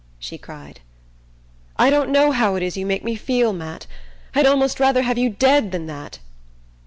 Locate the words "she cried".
0.17-0.79